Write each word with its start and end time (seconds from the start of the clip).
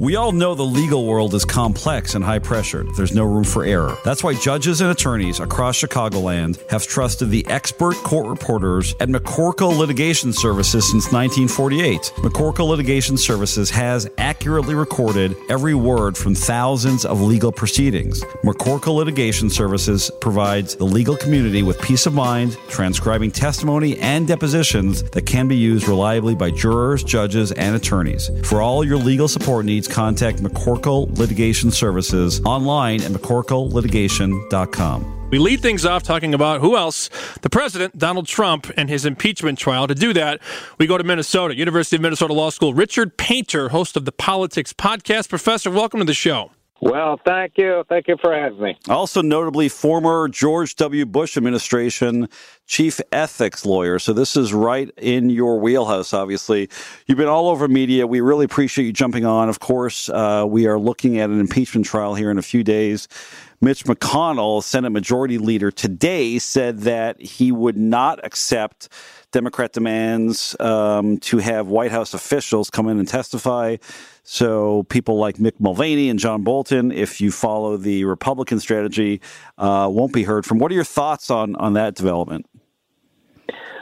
We 0.00 0.14
all 0.14 0.30
know 0.30 0.54
the 0.54 0.62
legal 0.62 1.06
world 1.06 1.34
is 1.34 1.44
complex 1.44 2.14
and 2.14 2.24
high 2.24 2.38
pressured. 2.38 2.86
There's 2.94 3.12
no 3.12 3.24
room 3.24 3.42
for 3.42 3.64
error. 3.64 3.96
That's 4.04 4.22
why 4.22 4.34
judges 4.34 4.80
and 4.80 4.92
attorneys 4.92 5.40
across 5.40 5.76
Chicagoland 5.80 6.70
have 6.70 6.86
trusted 6.86 7.30
the 7.30 7.44
expert 7.48 7.96
court 7.96 8.28
reporters 8.28 8.94
at 9.00 9.08
McCorkle 9.08 9.76
Litigation 9.76 10.32
Services 10.32 10.88
since 10.88 11.10
1948. 11.10 12.12
McCorkle 12.18 12.68
Litigation 12.68 13.16
Services 13.16 13.70
has 13.70 14.08
accurately 14.18 14.76
recorded 14.76 15.34
every 15.48 15.74
word 15.74 16.16
from 16.16 16.32
thousands 16.32 17.04
of 17.04 17.20
legal 17.20 17.50
proceedings. 17.50 18.22
McCorkle 18.44 18.94
Litigation 18.94 19.50
Services 19.50 20.12
provides 20.20 20.76
the 20.76 20.84
legal 20.84 21.16
community 21.16 21.64
with 21.64 21.82
peace 21.82 22.06
of 22.06 22.14
mind, 22.14 22.56
transcribing 22.68 23.32
testimony 23.32 23.98
and 23.98 24.28
depositions 24.28 25.02
that 25.10 25.26
can 25.26 25.48
be 25.48 25.56
used 25.56 25.88
reliably 25.88 26.36
by 26.36 26.52
jurors, 26.52 27.02
judges, 27.02 27.50
and 27.50 27.74
attorneys. 27.74 28.30
For 28.44 28.62
all 28.62 28.84
your 28.84 28.96
legal 28.96 29.26
support 29.26 29.64
needs, 29.64 29.87
contact 29.90 30.42
McCorkle 30.42 31.14
Litigation 31.18 31.70
Services 31.70 32.40
online 32.44 33.02
at 33.02 33.10
McCorkleLitigation.com. 33.10 35.18
We 35.30 35.38
lead 35.38 35.60
things 35.60 35.84
off 35.84 36.02
talking 36.02 36.32
about 36.32 36.62
who 36.62 36.76
else? 36.76 37.10
The 37.42 37.50
president, 37.50 37.98
Donald 37.98 38.26
Trump, 38.26 38.70
and 38.78 38.88
his 38.88 39.04
impeachment 39.04 39.58
trial. 39.58 39.86
To 39.86 39.94
do 39.94 40.14
that, 40.14 40.40
we 40.78 40.86
go 40.86 40.96
to 40.96 41.04
Minnesota, 41.04 41.54
University 41.54 41.96
of 41.96 42.02
Minnesota 42.02 42.32
Law 42.32 42.48
School. 42.50 42.72
Richard 42.72 43.18
Painter, 43.18 43.68
host 43.68 43.96
of 43.96 44.06
the 44.06 44.12
Politics 44.12 44.72
Podcast. 44.72 45.28
Professor, 45.28 45.70
welcome 45.70 46.00
to 46.00 46.06
the 46.06 46.14
show. 46.14 46.50
Well, 46.80 47.20
thank 47.24 47.54
you. 47.56 47.84
Thank 47.88 48.06
you 48.06 48.16
for 48.20 48.32
having 48.32 48.60
me. 48.60 48.78
Also, 48.88 49.20
notably, 49.20 49.68
former 49.68 50.28
George 50.28 50.76
W. 50.76 51.04
Bush 51.06 51.36
administration 51.36 52.28
chief 52.66 53.00
ethics 53.10 53.66
lawyer. 53.66 53.98
So, 53.98 54.12
this 54.12 54.36
is 54.36 54.52
right 54.52 54.88
in 54.96 55.28
your 55.28 55.58
wheelhouse, 55.58 56.12
obviously. 56.12 56.68
You've 57.06 57.18
been 57.18 57.26
all 57.26 57.48
over 57.48 57.66
media. 57.66 58.06
We 58.06 58.20
really 58.20 58.44
appreciate 58.44 58.84
you 58.84 58.92
jumping 58.92 59.24
on. 59.24 59.48
Of 59.48 59.58
course, 59.58 60.08
uh, 60.08 60.44
we 60.48 60.66
are 60.68 60.78
looking 60.78 61.18
at 61.18 61.30
an 61.30 61.40
impeachment 61.40 61.84
trial 61.84 62.14
here 62.14 62.30
in 62.30 62.38
a 62.38 62.42
few 62.42 62.62
days. 62.62 63.08
Mitch 63.60 63.84
McConnell, 63.84 64.62
Senate 64.62 64.90
Majority 64.90 65.36
Leader, 65.38 65.70
today 65.70 66.38
said 66.38 66.80
that 66.80 67.20
he 67.20 67.50
would 67.50 67.76
not 67.76 68.24
accept 68.24 68.88
Democrat 69.32 69.72
demands 69.72 70.54
um, 70.60 71.18
to 71.18 71.38
have 71.38 71.66
White 71.66 71.90
House 71.90 72.14
officials 72.14 72.70
come 72.70 72.88
in 72.88 72.98
and 72.98 73.08
testify. 73.08 73.76
So 74.22 74.84
people 74.84 75.18
like 75.18 75.36
Mick 75.36 75.58
Mulvaney 75.58 76.08
and 76.08 76.18
John 76.18 76.44
Bolton, 76.44 76.92
if 76.92 77.20
you 77.20 77.32
follow 77.32 77.76
the 77.76 78.04
Republican 78.04 78.60
strategy, 78.60 79.20
uh, 79.58 79.88
won't 79.90 80.12
be 80.12 80.22
heard 80.22 80.46
from. 80.46 80.58
What 80.58 80.70
are 80.70 80.76
your 80.76 80.84
thoughts 80.84 81.30
on 81.30 81.56
on 81.56 81.72
that 81.72 81.94
development? 81.94 82.46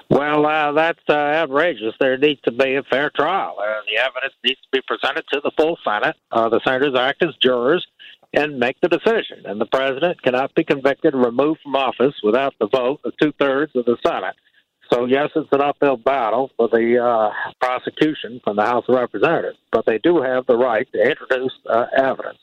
Well, 0.09 0.47
uh, 0.47 0.73
that's 0.73 1.03
uh, 1.09 1.13
outrageous. 1.13 1.95
There 1.99 2.17
needs 2.17 2.41
to 2.43 2.53
be 2.53 2.77
a 2.77 2.83
fair 2.85 3.11
trial. 3.11 3.57
Uh, 3.59 3.81
the 3.91 4.01
evidence 4.01 4.35
needs 4.45 4.61
to 4.61 4.69
be 4.71 4.81
presented 4.87 5.25
to 5.33 5.41
the 5.43 5.51
full 5.57 5.77
Senate. 5.85 6.17
Uh, 6.31 6.49
the 6.49 6.61
senators 6.65 6.95
act 6.97 7.25
as 7.25 7.35
jurors 7.43 7.85
and 8.37 8.59
make 8.59 8.77
the 8.81 8.89
decision. 8.89 9.43
And 9.47 9.61
the 9.61 9.67
president 9.67 10.23
cannot 10.23 10.55
be 10.55 10.63
convicted 10.63 11.15
or 11.15 11.25
removed 11.25 11.61
from 11.63 11.75
office 11.75 12.15
without 12.23 12.55
the 12.61 12.69
vote 12.69 13.01
of 13.05 13.15
two 13.21 13.33
thirds 13.41 13.73
of 13.75 13.87
the 13.87 13.97
Senate. 14.07 14.37
So, 14.93 15.07
yes, 15.07 15.31
it's 15.35 15.49
an 15.51 15.63
uphill 15.63 15.97
battle 15.97 16.51
for 16.57 16.69
the 16.69 17.03
uh, 17.03 17.31
prosecution 17.61 18.41
from 18.45 18.57
the 18.57 18.63
House 18.63 18.85
of 18.89 18.95
Representatives, 18.95 19.59
but 19.73 19.85
they 19.85 19.99
do 19.99 20.23
have 20.23 20.47
the 20.47 20.57
right 20.57 20.87
to 20.93 21.01
introduce 21.01 21.53
uh, 21.69 21.87
evidence. 21.97 22.39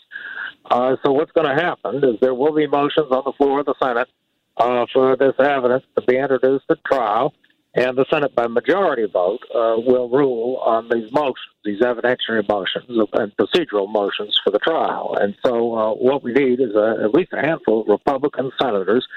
Uh, 0.70 0.98
so, 1.06 1.14
what's 1.14 1.32
going 1.32 1.48
to 1.48 1.64
happen 1.64 2.04
is 2.04 2.20
there 2.20 2.34
will 2.34 2.54
be 2.54 2.68
motions 2.68 3.12
on 3.12 3.24
the 3.26 3.32
floor 3.38 3.62
of 3.62 3.66
the 3.66 3.76
Senate 3.82 4.10
uh, 4.58 4.86
for 4.92 5.16
this 5.16 5.34
evidence 5.40 5.84
to 5.96 6.04
be 6.06 6.18
introduced 6.18 6.66
at 6.70 6.84
trial 6.84 7.34
and 7.76 7.98
the 7.98 8.06
Senate 8.12 8.36
by 8.36 8.48
majority 8.48 9.08
vote 9.12 9.40
uh, 9.54 9.76
will 9.78 10.10
rule 10.10 10.58
on 10.58 10.90
these 10.90 11.12
motions, 11.12 11.38
these 11.66 11.82
evidentiary 11.82 12.48
motions 12.48 12.86
and 12.88 13.36
procedural 13.38 13.92
motions 13.92 14.40
for 14.44 14.52
the 14.52 14.60
trial. 14.60 15.18
And 15.20 15.36
so, 15.44 15.76
uh, 15.76 15.94
what 15.94 16.24
we 16.24 16.34
need 16.34 16.60
is 16.60 16.76
a, 16.76 17.04
at 17.04 17.14
least 17.14 17.34
a 17.34 17.42
handful 17.42 17.82
of 17.82 17.88
Republican 17.88 18.52
senators 18.62 19.08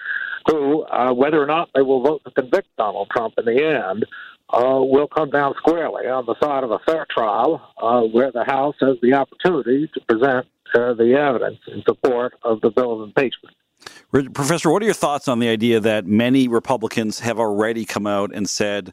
who, 0.47 0.83
uh, 0.85 1.13
whether 1.13 1.43
or 1.43 1.47
not 1.47 1.69
they 1.75 1.83
will 1.83 2.03
vote 2.03 2.23
to 2.25 2.31
convict 2.31 2.69
Donald 2.79 3.11
Trump 3.11 3.35
in 3.37 3.45
the 3.45 3.63
end, 3.63 4.07
uh, 4.51 4.81
will 4.81 5.09
come 5.09 5.31
down 5.31 5.55
squarely 5.59 6.07
on 6.07 6.25
the 6.25 6.37
side 6.43 6.65
of 6.65 6.71
a 6.71 6.79
fair 6.87 7.07
trial, 7.11 7.61
uh, 7.83 8.03
where 8.03 8.31
the 8.31 8.45
House 8.45 8.77
has 8.81 8.97
the 9.03 9.13
opportunity 9.13 9.91
to 9.93 10.01
present 10.09 10.47
uh, 10.75 10.95
the 10.95 11.15
evidence 11.15 11.59
in 11.67 11.83
support 11.83 12.35
of 12.43 12.61
the 12.61 12.71
bill 12.71 13.03
of 13.03 13.09
impeachment. 13.09 13.57
Professor, 14.11 14.71
what 14.71 14.83
are 14.83 14.85
your 14.87 14.95
thoughts 14.95 15.29
on 15.29 15.39
the 15.39 15.49
idea 15.49 15.81
that 15.81 16.07
many 16.07 16.49
Republicans 16.49 17.21
have 17.21 17.39
already 17.39 17.85
come 17.85 18.07
out 18.07 18.35
and 18.35 18.49
said 18.49 18.93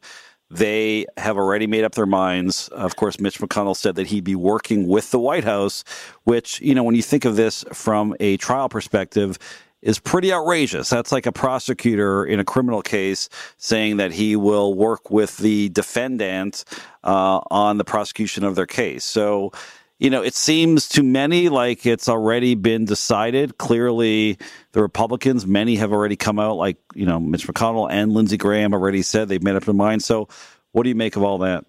they 0.50 1.06
have 1.18 1.38
already 1.38 1.68
made 1.68 1.84
up 1.84 1.96
their 1.96 2.06
minds? 2.06 2.68
Of 2.70 2.96
course, 2.96 3.20
Mitch 3.20 3.40
McConnell 3.40 3.76
said 3.76 3.96
that 3.96 4.08
he'd 4.08 4.24
be 4.24 4.36
working 4.36 4.88
with 4.88 5.12
the 5.12 5.20
White 5.20 5.44
House, 5.44 5.84
which, 6.24 6.60
you 6.62 6.76
know, 6.76 6.84
when 6.84 6.96
you 6.96 7.02
think 7.02 7.26
of 7.26 7.36
this 7.36 7.64
from 7.74 8.16
a 8.20 8.38
trial 8.38 8.70
perspective, 8.70 9.38
is 9.82 10.00
pretty 10.00 10.32
outrageous. 10.32 10.90
That's 10.90 11.12
like 11.12 11.26
a 11.26 11.32
prosecutor 11.32 12.26
in 12.26 12.40
a 12.40 12.46
criminal 12.46 12.82
case 12.82 13.28
saying 13.58 13.98
that 13.98 14.14
he 14.14 14.36
will 14.36 14.74
work 14.74 15.12
with 15.12 15.38
the 15.38 15.70
defendant 15.70 16.64
uh, 17.04 17.42
on 17.52 17.78
the 17.78 17.84
prosecution 17.84 18.46
of 18.46 18.56
their 18.56 18.66
case. 18.66 19.04
So, 19.04 19.52
you 20.00 20.10
know, 20.10 20.22
it 20.22 20.36
seems 20.36 20.90
to 20.90 21.04
many 21.04 21.50
like 21.50 21.86
it's 21.86 22.10
already 22.10 22.56
been 22.56 22.86
decided. 22.86 23.58
Clearly, 23.58 24.38
the 24.72 24.82
Republicans, 24.82 25.46
many 25.46 25.76
have 25.76 25.94
already 25.94 26.16
come 26.16 26.40
out, 26.40 26.56
like, 26.56 26.78
you 26.94 27.06
know, 27.06 27.20
Mitch 27.20 27.48
McConnell 27.48 27.90
and 27.90 28.12
Lindsey 28.12 28.38
Graham 28.38 28.74
already 28.74 29.02
said 29.02 29.30
they've 29.30 29.44
made 29.44 29.56
up 29.56 29.64
their 29.64 29.74
mind. 29.74 30.04
So, 30.04 30.28
what 30.72 30.84
do 30.84 30.90
you 30.90 30.96
make 30.96 31.16
of 31.16 31.24
all 31.24 31.38
that? 31.40 31.66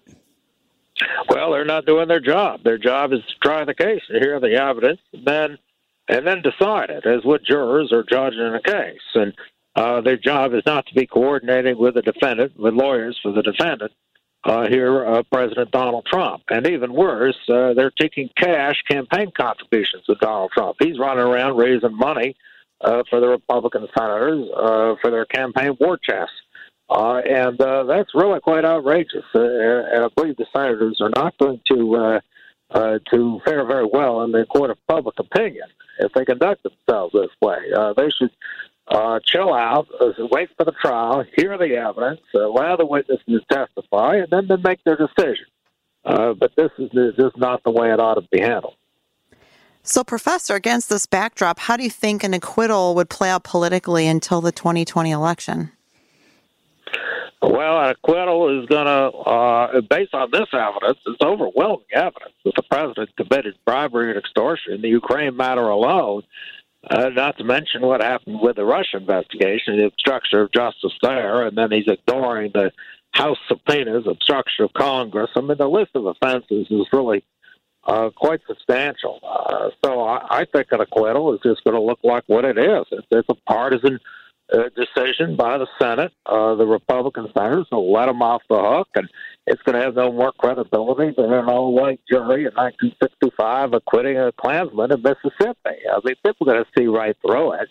Well, 1.29 1.51
they're 1.51 1.65
not 1.65 1.85
doing 1.85 2.07
their 2.07 2.19
job. 2.19 2.63
Their 2.63 2.77
job 2.77 3.13
is 3.13 3.19
to 3.19 3.35
try 3.43 3.65
the 3.65 3.73
case 3.73 4.01
and 4.09 4.23
hear 4.23 4.39
the 4.39 4.55
evidence, 4.61 4.99
and 5.13 5.25
then 5.25 5.57
and 6.07 6.25
then 6.25 6.41
decide 6.41 6.89
it 6.89 7.05
as 7.05 7.23
what 7.23 7.43
jurors 7.43 7.91
are 7.91 8.03
judging 8.03 8.39
in 8.39 8.53
a 8.53 8.61
case. 8.61 9.01
And 9.15 9.33
uh, 9.75 10.01
their 10.01 10.17
job 10.17 10.53
is 10.53 10.63
not 10.65 10.85
to 10.87 10.93
be 10.93 11.07
coordinating 11.07 11.77
with 11.77 11.95
the 11.95 12.01
defendant, 12.01 12.57
with 12.57 12.73
lawyers 12.73 13.19
for 13.21 13.31
the 13.31 13.41
defendant, 13.41 13.91
uh, 14.45 14.67
here, 14.67 15.05
uh, 15.05 15.23
President 15.31 15.71
Donald 15.71 16.05
Trump. 16.05 16.43
And 16.49 16.67
even 16.67 16.93
worse, 16.93 17.37
uh, 17.49 17.73
they're 17.73 17.91
taking 17.99 18.29
cash 18.37 18.81
campaign 18.87 19.31
contributions 19.35 20.03
to 20.05 20.15
Donald 20.21 20.51
Trump. 20.51 20.77
He's 20.79 20.99
running 20.99 21.25
around 21.25 21.57
raising 21.57 21.97
money 21.97 22.35
uh, 22.81 23.03
for 23.09 23.19
the 23.19 23.27
Republican 23.27 23.87
senators 23.97 24.47
uh, 24.55 24.95
for 25.01 25.09
their 25.09 25.25
campaign 25.25 25.75
war 25.79 25.97
chests. 25.97 26.35
Uh, 26.87 27.17
and 27.27 27.59
uh, 27.59 27.83
that's 27.85 28.13
really 28.13 28.39
quite 28.39 28.63
outrageous. 28.63 29.25
Uh, 29.33 29.41
and 29.41 30.05
I 30.05 30.07
believe 30.15 30.37
the 30.37 30.45
senators 30.55 30.99
are 31.01 31.09
not 31.15 31.35
going 31.39 31.59
to 31.71 31.95
uh, 31.95 32.19
uh, 32.71 32.99
to 33.11 33.39
fare 33.45 33.65
very 33.65 33.87
well 33.91 34.21
in 34.23 34.31
the 34.31 34.45
court 34.45 34.69
of 34.69 34.77
public 34.87 35.17
opinion 35.19 35.67
if 35.99 36.11
they 36.13 36.25
conduct 36.25 36.63
themselves 36.63 37.13
this 37.13 37.29
way. 37.41 37.57
Uh, 37.75 37.93
they 37.93 38.09
should 38.09 38.31
uh, 38.87 39.19
chill 39.25 39.53
out, 39.53 39.87
uh, 39.99 40.11
wait 40.31 40.49
for 40.57 40.63
the 40.63 40.71
trial, 40.71 41.23
hear 41.35 41.57
the 41.57 41.75
evidence, 41.75 42.21
uh, 42.35 42.47
allow 42.47 42.75
the 42.75 42.85
witnesses 42.85 43.23
to 43.27 43.39
testify, 43.51 44.17
and 44.17 44.27
then, 44.29 44.47
then 44.47 44.61
make 44.63 44.83
their 44.83 44.97
decision. 44.97 45.45
Uh, 46.03 46.33
but 46.33 46.51
this 46.55 46.69
is 46.77 46.91
just 47.17 47.37
not 47.37 47.63
the 47.63 47.71
way 47.71 47.91
it 47.91 47.99
ought 47.99 48.15
to 48.15 48.27
be 48.31 48.39
handled. 48.39 48.75
So, 49.81 50.03
Professor, 50.03 50.55
against 50.55 50.89
this 50.89 51.05
backdrop, 51.05 51.59
how 51.59 51.77
do 51.77 51.83
you 51.83 51.89
think 51.89 52.23
an 52.23 52.33
acquittal 52.33 52.95
would 52.95 53.09
play 53.09 53.29
out 53.29 53.43
politically 53.43 54.07
until 54.07 54.41
the 54.41 54.51
2020 54.51 55.11
election? 55.11 55.71
Well, 57.41 57.79
an 57.79 57.91
acquittal 57.91 58.61
is 58.61 58.67
going 58.67 58.85
to, 58.85 59.17
uh, 59.17 59.81
based 59.81 60.13
on 60.15 60.31
this 60.31 60.47
evidence, 60.53 60.97
it's 61.05 61.21
overwhelming 61.21 61.85
evidence 61.93 62.33
that 62.43 62.55
the 62.55 62.63
president 62.63 63.15
committed 63.15 63.55
bribery 63.65 64.09
and 64.09 64.17
extortion 64.17 64.73
in 64.73 64.81
the 64.81 64.89
Ukraine 64.89 65.37
matter 65.37 65.67
alone. 65.67 66.23
Uh, 66.89 67.09
not 67.09 67.37
to 67.37 67.43
mention 67.43 67.81
what 67.81 68.01
happened 68.01 68.39
with 68.41 68.57
the 68.57 68.65
Russia 68.65 68.97
investigation, 68.97 69.77
the 69.77 69.85
obstruction 69.85 70.39
of 70.39 70.51
justice 70.51 70.93
there, 71.01 71.47
and 71.47 71.57
then 71.57 71.71
he's 71.71 71.87
ignoring 71.87 72.51
the 72.53 72.71
House 73.11 73.37
subpoenas, 73.47 74.05
obstruction 74.07 74.65
of 74.65 74.73
Congress. 74.73 75.29
I 75.35 75.41
mean, 75.41 75.57
the 75.57 75.69
list 75.69 75.91
of 75.95 76.05
offenses 76.05 76.67
is 76.69 76.85
really 76.91 77.23
uh, 77.85 78.09
quite 78.15 78.41
substantial. 78.45 79.19
Uh, 79.23 79.69
so 79.83 80.01
I, 80.01 80.41
I 80.41 80.45
think 80.45 80.67
an 80.71 80.81
acquittal 80.81 81.33
is 81.33 81.39
just 81.41 81.63
going 81.63 81.75
to 81.75 81.81
look 81.81 81.99
like 82.03 82.23
what 82.27 82.43
it 82.43 82.57
is. 82.57 82.85
It's, 82.91 83.07
it's 83.09 83.29
a 83.29 83.35
partisan 83.47 83.99
uh, 84.53 84.69
decision 84.75 85.35
by 85.35 85.57
the 85.57 85.67
Senate, 85.79 86.11
uh, 86.25 86.55
the 86.55 86.65
Republican 86.65 87.27
senators 87.35 87.67
will 87.71 87.91
let 87.91 88.05
them 88.05 88.21
off 88.21 88.43
the 88.49 88.57
hook, 88.57 88.87
and 88.95 89.09
it's 89.47 89.61
going 89.63 89.75
to 89.75 89.81
have 89.81 89.95
no 89.95 90.11
more 90.11 90.31
credibility 90.33 91.13
than 91.17 91.33
an 91.33 91.45
all-white 91.45 91.99
jury 92.09 92.45
in 92.45 92.53
1965 92.53 93.73
acquitting 93.73 94.17
a 94.17 94.31
Klansman 94.33 94.91
in 94.91 95.01
Mississippi. 95.01 95.55
I 95.65 95.99
mean, 96.03 96.15
people 96.23 96.49
are 96.49 96.53
going 96.53 96.63
to 96.63 96.71
see 96.77 96.87
right 96.87 97.15
through 97.25 97.53
it, 97.53 97.69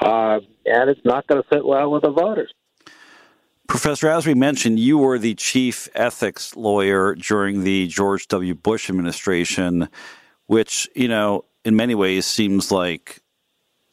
uh, 0.00 0.40
and 0.66 0.90
it's 0.90 1.04
not 1.04 1.26
going 1.26 1.42
to 1.42 1.48
sit 1.52 1.64
well 1.64 1.90
with 1.90 2.02
the 2.02 2.10
voters. 2.10 2.52
Professor, 3.68 4.08
as 4.08 4.26
we 4.26 4.34
mentioned, 4.34 4.78
you 4.78 4.98
were 4.98 5.18
the 5.18 5.34
chief 5.34 5.88
ethics 5.94 6.54
lawyer 6.56 7.14
during 7.14 7.64
the 7.64 7.86
George 7.86 8.28
W. 8.28 8.54
Bush 8.54 8.90
administration, 8.90 9.88
which, 10.46 10.90
you 10.94 11.08
know, 11.08 11.46
in 11.64 11.74
many 11.74 11.94
ways 11.94 12.26
seems 12.26 12.70
like 12.70 13.20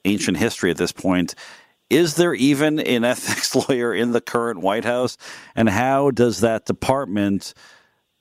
ancient 0.05 0.37
history 0.37 0.71
at 0.71 0.77
this 0.77 0.91
point. 0.91 1.35
Is 1.89 2.15
there 2.15 2.33
even 2.33 2.79
an 2.79 3.03
ethics 3.05 3.55
lawyer 3.55 3.93
in 3.93 4.11
the 4.11 4.21
current 4.21 4.61
White 4.61 4.85
House? 4.85 5.17
And 5.55 5.69
how 5.69 6.11
does 6.11 6.41
that 6.41 6.65
department 6.65 7.53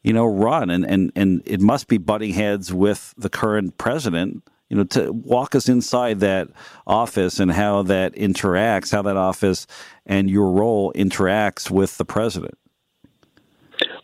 you 0.02 0.12
know, 0.12 0.26
run, 0.26 0.70
and 0.70 0.84
and 0.86 1.12
and 1.16 1.42
it 1.44 1.60
must 1.60 1.88
be 1.88 1.98
butting 1.98 2.32
heads 2.32 2.72
with 2.72 3.14
the 3.16 3.28
current 3.28 3.78
president. 3.78 4.42
You 4.70 4.76
know, 4.76 4.84
to 4.84 5.12
walk 5.12 5.54
us 5.54 5.68
inside 5.68 6.20
that 6.20 6.48
office 6.86 7.40
and 7.40 7.50
how 7.50 7.82
that 7.84 8.14
interacts, 8.14 8.92
how 8.92 9.02
that 9.02 9.16
office 9.16 9.66
and 10.04 10.28
your 10.28 10.50
role 10.50 10.92
interacts 10.94 11.70
with 11.70 11.96
the 11.96 12.04
president. 12.04 12.58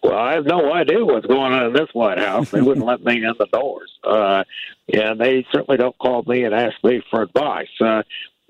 Well, 0.03 0.15
I 0.15 0.35
have 0.35 0.47
no 0.47 0.73
idea 0.73 1.05
what's 1.05 1.27
going 1.27 1.53
on 1.53 1.67
in 1.67 1.73
this 1.75 1.89
White 1.93 2.19
House. 2.19 2.51
They 2.51 2.63
wouldn't 2.63 2.87
let 2.87 3.05
me 3.05 3.17
in 3.17 3.35
the 3.39 3.47
doors, 3.53 3.93
uh, 4.05 4.45
and 4.93 5.21
they 5.21 5.47
certainly 5.53 5.77
don't 5.77 5.97
call 5.99 6.23
me 6.27 6.45
and 6.45 6.55
ask 6.55 6.77
me 6.83 7.03
for 7.11 7.23
advice. 7.23 7.69
Uh, 7.81 8.03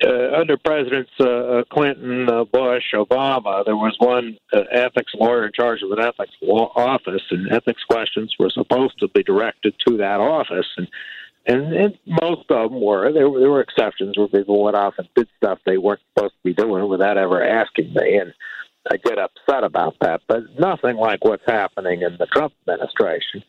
uh, 0.02 0.32
under 0.36 0.56
Presidents 0.56 1.10
uh, 1.20 1.24
uh, 1.24 1.64
Clinton, 1.70 2.28
uh, 2.28 2.44
Bush, 2.44 2.94
Obama, 2.94 3.64
there 3.64 3.76
was 3.76 3.94
one 3.98 4.36
uh, 4.52 4.62
ethics 4.72 5.12
lawyer 5.14 5.46
in 5.46 5.52
charge 5.52 5.82
of 5.82 5.90
an 5.92 6.00
ethics 6.00 6.34
law 6.42 6.72
office, 6.74 7.22
and 7.30 7.52
ethics 7.52 7.84
questions 7.84 8.34
were 8.38 8.50
supposed 8.50 8.98
to 8.98 9.08
be 9.08 9.22
directed 9.22 9.74
to 9.86 9.96
that 9.98 10.20
office. 10.20 10.66
And 10.76 10.88
and, 11.46 11.74
and 11.74 11.98
most 12.06 12.50
of 12.50 12.70
them 12.70 12.80
were. 12.80 13.12
There 13.12 13.28
were, 13.28 13.38
there 13.38 13.50
were 13.50 13.60
exceptions 13.60 14.16
where 14.16 14.28
people 14.28 14.62
went 14.62 14.76
off 14.76 14.94
and 14.96 15.06
did 15.14 15.28
stuff 15.36 15.58
they 15.66 15.76
weren't 15.76 16.00
supposed 16.14 16.32
to 16.32 16.42
be 16.42 16.54
doing 16.54 16.88
without 16.88 17.18
ever 17.18 17.42
asking 17.42 17.92
me, 17.92 18.16
and 18.16 18.32
I 18.90 18.96
get 18.96 19.18
upset 19.18 19.62
about 19.62 19.96
that. 20.00 20.22
But 20.26 20.58
nothing 20.58 20.96
like 20.96 21.22
what's 21.22 21.44
happening 21.46 22.00
in 22.00 22.16
the 22.18 22.26
Trump 22.26 22.54
administration. 22.66 23.44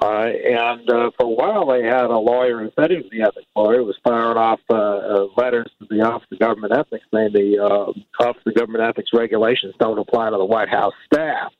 Uh, 0.00 0.30
and 0.44 0.90
uh, 0.90 1.10
for 1.18 1.26
a 1.26 1.28
while, 1.28 1.66
they 1.66 1.82
had 1.84 2.06
a 2.06 2.16
lawyer 2.16 2.60
who 2.60 2.70
said 2.78 2.90
he 2.90 2.96
was 2.96 3.10
the 3.12 3.20
ethics 3.20 3.46
lawyer 3.54 3.78
who 3.78 3.84
was 3.84 3.98
firing 4.02 4.38
off 4.38 4.60
uh, 4.70 4.74
uh, 4.74 5.26
letters 5.36 5.70
to 5.78 5.86
the 5.90 6.00
Office 6.00 6.26
of 6.32 6.38
Government 6.38 6.72
Ethics 6.72 7.04
saying 7.12 7.32
the 7.34 7.58
uh, 7.58 8.24
Office 8.24 8.42
of 8.46 8.54
Government 8.54 8.84
Ethics 8.84 9.10
regulations 9.12 9.74
don't 9.78 9.98
apply 9.98 10.30
to 10.30 10.38
the 10.38 10.44
White 10.44 10.70
House 10.70 10.94
staff. 11.12 11.52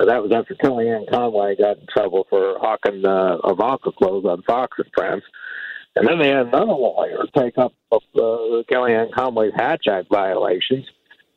Uh, 0.00 0.06
that 0.06 0.22
was 0.22 0.32
after 0.32 0.54
Kellyanne 0.54 1.10
Conway 1.10 1.56
got 1.56 1.76
in 1.76 1.86
trouble 1.94 2.26
for 2.30 2.56
hawking 2.58 3.04
uh, 3.04 3.36
Ivanka 3.44 3.92
clothes 3.92 4.24
on 4.24 4.42
Fox 4.42 4.78
and 4.78 4.90
Friends. 4.94 5.22
And 5.94 6.08
then 6.08 6.18
they 6.18 6.28
had 6.28 6.46
another 6.46 6.72
lawyer 6.72 7.18
take 7.36 7.58
up 7.58 7.74
uh, 7.92 7.98
Kellyanne 8.16 9.12
Conway's 9.12 9.52
Hatch 9.54 9.86
Act 9.88 10.08
violations 10.10 10.86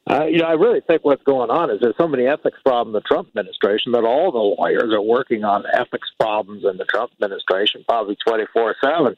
uh, 0.09 0.25
you 0.25 0.38
know, 0.39 0.45
I 0.45 0.54
really 0.54 0.81
think 0.81 1.04
what's 1.04 1.24
going 1.24 1.50
on 1.50 1.69
is 1.69 1.80
there's 1.81 1.98
so 1.98 2.07
many 2.07 2.27
ethics 2.27 2.59
problems 2.63 2.89
in 2.89 2.94
the 2.94 3.01
Trump 3.01 3.27
administration 3.30 3.92
that 3.92 4.04
all 4.04 4.31
the 4.31 4.62
lawyers 4.62 4.94
are 4.94 5.01
working 5.01 5.44
on 5.44 5.63
ethics 5.74 6.09
problems 6.19 6.63
in 6.63 6.77
the 6.77 6.86
Trump 6.86 7.12
administration, 7.13 7.83
probably 7.88 8.15
24 8.25 8.75
7. 8.81 9.18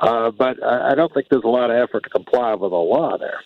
Uh, 0.00 0.30
but 0.30 0.62
I 0.64 0.94
don't 0.94 1.12
think 1.14 1.28
there's 1.30 1.44
a 1.44 1.48
lot 1.48 1.70
of 1.70 1.76
effort 1.76 2.02
to 2.04 2.10
comply 2.10 2.54
with 2.54 2.70
the 2.70 2.76
law 2.76 3.16
there. 3.18 3.40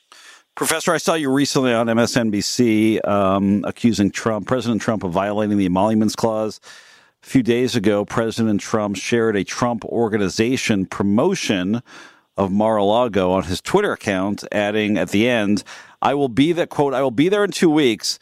Professor, 0.55 0.95
I 0.95 0.97
saw 0.97 1.13
you 1.13 1.31
recently 1.31 1.75
on 1.75 1.87
MSNBC 1.87 3.07
um, 3.07 3.63
accusing 3.67 4.11
Trump, 4.11 4.47
President 4.47 4.81
Trump, 4.81 5.05
of 5.05 5.13
violating 5.13 5.59
the 5.59 5.67
Emoluments 5.67 6.17
Clause. 6.17 6.61
A 7.23 7.27
few 7.27 7.43
days 7.43 7.77
ago, 7.77 8.07
President 8.07 8.61
Trump 8.61 8.97
shared 8.97 9.37
a 9.37 9.45
Trump 9.45 9.85
organization 9.85 10.87
promotion 10.87 11.83
of 12.37 12.53
Mar-a-Lago 12.53 13.33
on 13.33 13.45
his 13.45 13.61
Twitter 13.61 13.93
account, 13.93 14.45
adding 14.53 14.97
at 14.99 15.11
the 15.11 15.29
end, 15.29 15.65
I 16.03 16.15
will 16.15 16.29
be 16.29 16.53
that 16.53 16.69
quote, 16.69 16.95
I 16.95 17.03
will 17.03 17.11
be 17.11 17.29
there 17.29 17.45
in 17.45 17.51
two 17.51 17.71
weeks, 17.71 18.19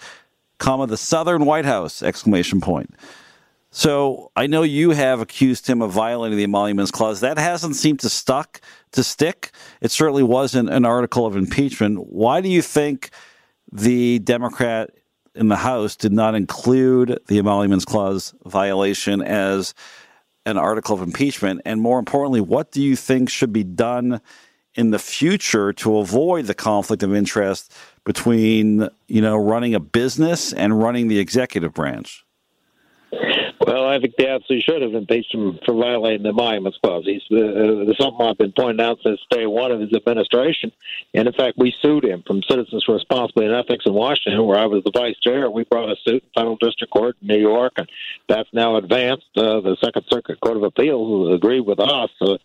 comma, 0.58 0.86
the 0.86 0.96
Southern 0.96 1.44
White 1.44 1.64
House, 1.64 2.02
exclamation 2.02 2.60
point. 2.60 2.94
So 3.70 4.30
I 4.36 4.46
know 4.46 4.62
you 4.62 4.90
have 4.90 5.20
accused 5.20 5.66
him 5.66 5.82
of 5.82 5.90
violating 5.90 6.38
the 6.38 6.44
emoluments 6.44 6.92
clause. 6.92 7.18
That 7.20 7.38
hasn't 7.38 7.74
seemed 7.74 7.98
to 8.00 8.08
stuck 8.08 8.60
to 8.92 9.02
stick. 9.02 9.50
It 9.80 9.90
certainly 9.90 10.22
wasn't 10.22 10.70
an 10.70 10.84
article 10.84 11.26
of 11.26 11.36
impeachment. 11.36 12.06
Why 12.06 12.40
do 12.40 12.48
you 12.48 12.62
think 12.62 13.10
the 13.72 14.20
Democrat 14.20 14.90
in 15.34 15.48
the 15.48 15.56
House 15.56 15.96
did 15.96 16.12
not 16.12 16.36
include 16.36 17.18
the 17.26 17.38
emoluments 17.38 17.84
clause 17.84 18.32
violation 18.44 19.20
as 19.20 19.74
an 20.46 20.58
article 20.58 20.94
of 20.94 21.02
impeachment? 21.02 21.62
And 21.64 21.80
more 21.80 21.98
importantly, 21.98 22.40
what 22.40 22.70
do 22.70 22.82
you 22.82 22.96
think 22.96 23.30
should 23.30 23.52
be 23.52 23.64
done 23.64 24.20
in 24.74 24.90
the 24.90 24.98
future 24.98 25.72
to 25.72 25.98
avoid 25.98 26.46
the 26.46 26.54
conflict 26.54 27.02
of 27.02 27.14
interest 27.14 27.72
between, 28.04 28.88
you 29.06 29.20
know, 29.20 29.36
running 29.36 29.74
a 29.74 29.80
business 29.80 30.52
and 30.52 30.78
running 30.78 31.08
the 31.08 31.18
executive 31.18 31.72
branch? 31.72 32.24
Well, 33.66 33.88
I 33.88 33.98
think 33.98 34.16
they 34.16 34.28
absolutely 34.28 34.60
should 34.60 34.82
have 34.82 34.92
impeached 34.92 35.32
him 35.32 35.58
for 35.64 35.74
violating 35.74 36.24
the 36.24 36.30
Emoluments 36.30 36.78
Clause. 36.82 37.06
He's 37.06 37.22
uh, 37.32 37.36
uh, 37.36 37.94
something 37.98 38.26
I've 38.26 38.36
been 38.36 38.52
pointing 38.52 38.84
out 38.84 38.98
since 39.02 39.18
day 39.30 39.46
one 39.46 39.72
of 39.72 39.80
his 39.80 39.94
administration. 39.94 40.70
And 41.14 41.26
in 41.26 41.32
fact, 41.32 41.56
we 41.56 41.74
sued 41.80 42.04
him 42.04 42.22
from 42.26 42.42
Citizens 42.42 42.84
for 42.84 42.96
Responsibility 42.96 43.54
and 43.54 43.64
Ethics 43.64 43.86
in 43.86 43.94
Washington, 43.94 44.44
where 44.44 44.58
I 44.58 44.66
was 44.66 44.84
the 44.84 44.90
vice 44.90 45.18
chair. 45.18 45.48
We 45.48 45.64
brought 45.64 45.88
a 45.88 45.96
suit 46.04 46.22
in 46.24 46.28
Federal 46.34 46.56
District 46.56 46.92
Court 46.92 47.16
in 47.22 47.28
New 47.28 47.40
York, 47.40 47.72
and 47.78 47.88
that's 48.28 48.50
now 48.52 48.76
advanced. 48.76 49.28
Uh, 49.34 49.60
the 49.60 49.78
Second 49.82 50.04
Circuit 50.10 50.40
Court 50.40 50.58
of 50.58 50.62
Appeals 50.62 51.34
agreed 51.34 51.60
with 51.60 51.80
us. 51.80 52.10
Uh, 52.20 52.36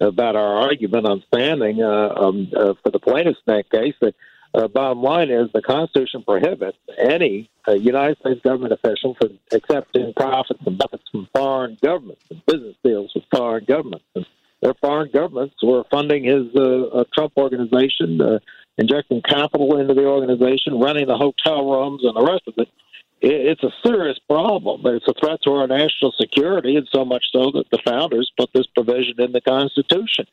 about 0.00 0.34
our 0.34 0.56
argument 0.56 1.06
on 1.06 1.22
standing 1.28 1.80
uh, 1.80 2.12
um, 2.16 2.50
uh, 2.54 2.74
for 2.82 2.90
the 2.90 2.98
plaintiffs 2.98 3.38
in 3.46 3.54
that 3.54 3.70
case. 3.70 3.94
The 4.00 4.12
uh, 4.54 4.68
bottom 4.68 5.02
line 5.02 5.30
is 5.30 5.50
the 5.52 5.62
Constitution 5.62 6.22
prohibits 6.22 6.78
any 6.98 7.50
uh, 7.66 7.72
United 7.72 8.18
States 8.18 8.40
government 8.42 8.72
official 8.72 9.14
from 9.20 9.38
accepting 9.52 10.12
profits 10.14 10.60
and 10.64 10.78
benefits 10.78 11.08
from 11.10 11.28
foreign 11.34 11.76
governments 11.82 12.22
and 12.30 12.44
business 12.46 12.76
deals 12.84 13.12
with 13.14 13.24
foreign 13.34 13.64
governments. 13.64 14.04
And 14.14 14.26
their 14.62 14.74
foreign 14.74 15.10
governments 15.10 15.56
were 15.62 15.84
funding 15.90 16.24
his 16.24 16.54
uh, 16.54 17.04
Trump 17.12 17.32
organization, 17.36 18.20
uh, 18.20 18.38
injecting 18.78 19.22
capital 19.22 19.78
into 19.78 19.94
the 19.94 20.06
organization, 20.06 20.78
running 20.78 21.06
the 21.06 21.16
hotel 21.16 21.68
rooms, 21.68 22.02
and 22.04 22.16
the 22.16 22.24
rest 22.24 22.42
of 22.46 22.54
it 22.56 22.68
it's 23.26 23.62
a 23.62 23.70
serious 23.82 24.18
problem. 24.28 24.82
It's 24.84 25.08
a 25.08 25.14
threat 25.14 25.40
to 25.44 25.52
our 25.52 25.66
national 25.66 26.12
security, 26.12 26.76
and 26.76 26.86
so 26.92 27.04
much 27.04 27.26
so 27.32 27.50
that 27.52 27.70
the 27.70 27.78
founders 27.84 28.30
put 28.36 28.50
this 28.52 28.66
provision 28.66 29.18
in 29.18 29.32
the 29.32 29.40
Constitution. 29.40 30.26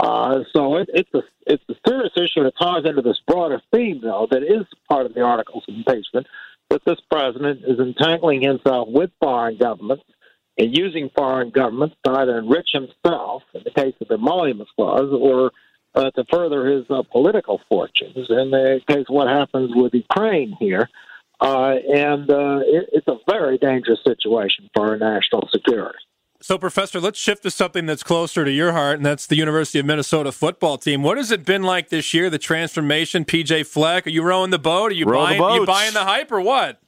Uh, 0.00 0.44
so 0.56 0.76
it, 0.76 0.88
it's 0.94 1.12
a 1.12 1.22
it's 1.46 1.62
a 1.68 1.74
serious 1.86 2.12
issue, 2.16 2.46
it 2.46 2.54
ties 2.58 2.86
into 2.86 3.02
this 3.02 3.20
broader 3.26 3.60
theme, 3.72 4.00
though, 4.02 4.26
that 4.30 4.42
is 4.42 4.64
part 4.88 5.04
of 5.04 5.12
the 5.12 5.20
articles 5.20 5.64
of 5.68 5.74
impeachment. 5.74 6.26
That 6.70 6.82
this 6.86 7.00
president 7.10 7.60
is 7.66 7.78
entangling 7.78 8.40
himself 8.40 8.88
with 8.88 9.10
foreign 9.20 9.58
governments 9.58 10.04
and 10.56 10.74
using 10.74 11.10
foreign 11.14 11.50
governments 11.50 11.96
to 12.04 12.12
either 12.12 12.38
enrich 12.38 12.70
himself, 12.72 13.42
in 13.52 13.62
the 13.64 13.70
case 13.70 13.94
of 14.00 14.08
the 14.08 14.14
Emoluments 14.14 14.72
Clause, 14.74 15.12
or 15.12 15.52
uh, 15.94 16.10
to 16.12 16.24
further 16.30 16.66
his 16.66 16.84
uh, 16.88 17.02
political 17.10 17.60
fortunes. 17.68 18.16
In 18.30 18.50
the 18.50 18.80
case 18.88 19.04
what 19.08 19.28
happens 19.28 19.72
with 19.74 19.92
Ukraine 19.92 20.56
here, 20.58 20.88
uh, 21.40 21.74
and 21.92 22.30
uh, 22.30 22.60
it, 22.64 22.88
it's 22.92 23.08
a 23.08 23.18
very 23.28 23.58
dangerous 23.58 24.00
situation 24.06 24.70
for 24.74 24.88
our 24.88 24.96
national 24.96 25.48
security. 25.52 25.98
So, 26.42 26.56
Professor, 26.56 27.00
let's 27.00 27.18
shift 27.18 27.42
to 27.42 27.50
something 27.50 27.84
that's 27.84 28.02
closer 28.02 28.46
to 28.46 28.50
your 28.50 28.72
heart, 28.72 28.96
and 28.96 29.04
that's 29.04 29.26
the 29.26 29.36
University 29.36 29.78
of 29.78 29.84
Minnesota 29.84 30.32
football 30.32 30.78
team. 30.78 31.02
What 31.02 31.18
has 31.18 31.30
it 31.30 31.44
been 31.44 31.62
like 31.62 31.90
this 31.90 32.14
year? 32.14 32.30
The 32.30 32.38
transformation, 32.38 33.26
PJ 33.26 33.66
Fleck. 33.66 34.06
Are 34.06 34.10
you 34.10 34.22
rowing 34.22 34.50
the 34.50 34.58
boat? 34.58 34.90
Are 34.90 34.94
you 34.94 35.04
Row 35.04 35.24
buying? 35.24 35.40
Are 35.40 35.56
you 35.58 35.66
buying 35.66 35.92
the 35.92 36.04
hype 36.04 36.32
or 36.32 36.40
what? 36.40 36.80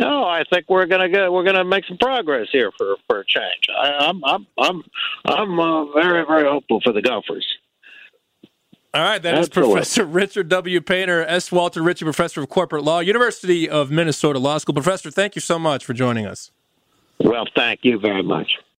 No, 0.00 0.22
I 0.24 0.44
think 0.52 0.66
we're 0.68 0.86
gonna 0.86 1.08
get 1.08 1.32
we're 1.32 1.42
gonna 1.42 1.64
make 1.64 1.84
some 1.86 1.98
progress 1.98 2.46
here 2.52 2.70
for 2.78 2.94
for 3.08 3.20
a 3.20 3.24
change. 3.24 3.66
I, 3.76 4.08
am 4.08 4.22
I'm 4.24 4.46
I'm 4.56 4.82
I'm 5.24 5.58
uh, 5.58 5.92
very 5.92 6.24
very 6.24 6.48
hopeful 6.48 6.80
for 6.80 6.92
the 6.92 7.02
Gophers. 7.02 7.46
All 8.94 9.02
right, 9.02 9.20
that 9.20 9.36
is 9.36 9.48
Professor 9.48 10.04
Richard 10.06 10.48
W. 10.48 10.80
Painter, 10.80 11.24
S. 11.24 11.50
Walter 11.50 11.82
Richey, 11.82 12.04
Professor 12.04 12.40
of 12.40 12.48
Corporate 12.48 12.84
Law, 12.84 13.00
University 13.00 13.68
of 13.68 13.90
Minnesota 13.90 14.38
Law 14.38 14.58
School. 14.58 14.74
Professor, 14.74 15.10
thank 15.10 15.34
you 15.34 15.40
so 15.40 15.58
much 15.58 15.84
for 15.84 15.92
joining 15.92 16.24
us. 16.24 16.52
Well, 17.20 17.46
thank 17.54 17.80
you 17.84 17.98
very 17.98 18.22
much. 18.22 18.58